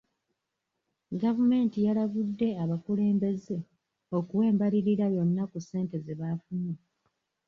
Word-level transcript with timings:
Gavumenti 1.21 1.77
yalabudde 1.87 2.49
abakulembeze 2.63 3.57
okuwa 4.17 4.43
embalirira 4.51 5.05
yonna 5.15 5.43
ku 5.51 5.57
ssente 5.63 5.95
ze 6.05 6.13
baafunye. 6.19 6.75